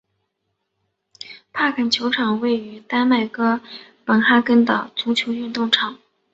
[1.53, 3.61] 帕肯球场位于丹麦哥
[4.03, 5.99] 本哈根的足球运动场。